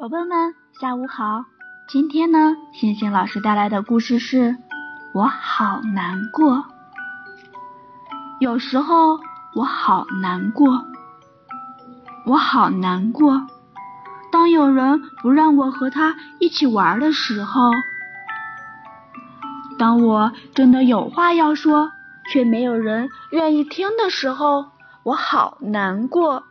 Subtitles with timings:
[0.00, 1.44] 宝贝们，下午好！
[1.86, 4.52] 今天呢，星星老师带来的故事是
[5.12, 6.56] 《我好难过》。
[8.40, 9.20] 有时候
[9.54, 10.86] 我好难过，
[12.24, 13.46] 我好难过。
[14.32, 17.70] 当有人不让我和他一起玩的时候，
[19.78, 21.92] 当我真的有话要说，
[22.32, 24.64] 却没有人愿意听的时候，
[25.02, 26.44] 我好难过。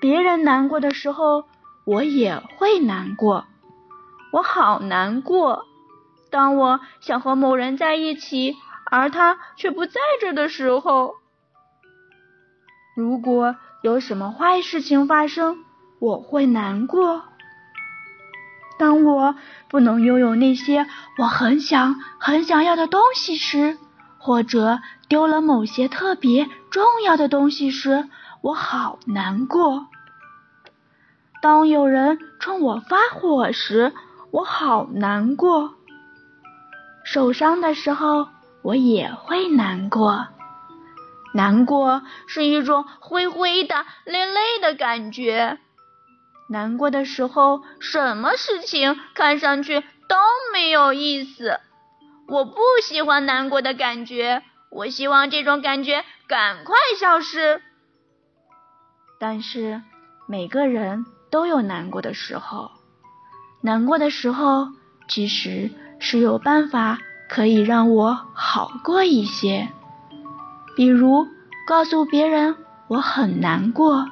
[0.00, 1.44] 别人难过的时候，
[1.84, 3.46] 我也会难过。
[4.32, 5.66] 我好难过。
[6.30, 8.56] 当我想和某人在一起，
[8.90, 11.14] 而他却不在这的时候，
[12.96, 15.64] 如果有什么坏事情发生，
[15.98, 17.24] 我会难过。
[18.78, 19.36] 当我
[19.68, 20.86] 不能拥有那些
[21.18, 23.76] 我很想很想要的东西时，
[24.18, 28.08] 或者丢了某些特别重要的东西时，
[28.40, 29.88] 我好难过。
[31.42, 33.92] 当有人冲我发火时，
[34.30, 35.74] 我好难过。
[37.02, 38.28] 受伤的时候，
[38.62, 40.28] 我也会难过。
[41.34, 45.58] 难过是一种灰灰的、累累的感觉。
[46.48, 50.16] 难过的时候，什么事情看上去都
[50.52, 51.58] 没有意思。
[52.28, 57.60] 我不喜欢难过的感觉，我希望这种感觉赶快消失。
[59.18, 59.82] 但是
[60.28, 61.04] 每个人。
[61.32, 62.70] 都有难过的时候，
[63.62, 64.68] 难过的时候
[65.08, 66.98] 其实是有办法
[67.30, 69.70] 可以让我好过一些，
[70.76, 71.26] 比如
[71.66, 72.54] 告诉别人
[72.86, 74.06] 我很难过，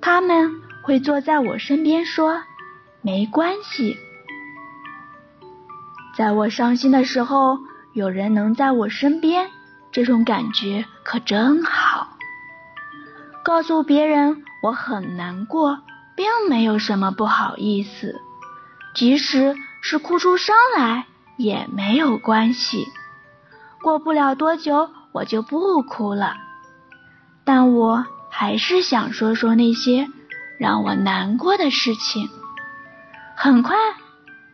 [0.00, 2.42] 他们会坐在我身边说
[3.02, 3.98] 没关系。
[6.16, 7.58] 在我伤心的时候，
[7.92, 9.50] 有人能在我身边，
[9.92, 12.08] 这种感觉可真好。
[13.44, 15.78] 告诉别人我很难过。
[16.16, 18.20] 并没有什么不好意思，
[18.94, 22.86] 即使是哭出声来也没有关系。
[23.82, 26.34] 过不了多久，我就不哭了。
[27.44, 30.08] 但我还是想说说那些
[30.58, 32.28] 让我难过的事情。
[33.36, 33.76] 很快，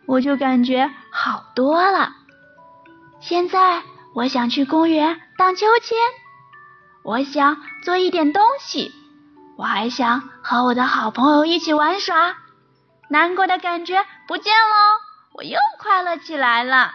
[0.05, 2.11] 我就感觉好多了。
[3.21, 3.81] 现在，
[4.13, 5.97] 我想去公园荡秋千，
[7.03, 8.91] 我想做一点东西。
[9.55, 12.35] 我还想和我的好朋友一起玩耍，
[13.09, 14.75] 难过的感觉不见喽，
[15.33, 16.91] 我又快乐起来了。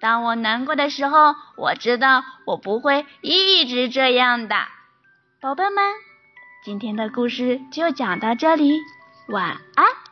[0.00, 4.56] 当我难过的时候，我知道我不会一直这样的。
[5.40, 5.82] 宝贝们，
[6.64, 8.78] 今天的故事就讲到这里，
[9.28, 10.09] 晚安。